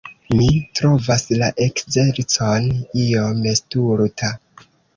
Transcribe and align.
Mi 0.37 0.45
trovas 0.79 1.25
la 1.41 1.49
ekzercon 1.67 2.67
iom 3.05 3.47
stulta. 3.63 4.35